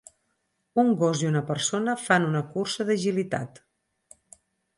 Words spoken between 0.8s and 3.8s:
Un gos i una persona fan una cursa d'agilitat.